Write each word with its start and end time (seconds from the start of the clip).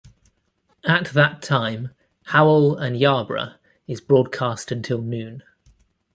At 0.83 1.09
that 1.11 1.43
time, 1.43 1.91
Howell 2.23 2.75
and 2.75 2.95
Yarbrough 2.97 3.57
is 3.85 4.01
broadcast 4.01 4.71
until 4.71 4.99
noon. 4.99 5.43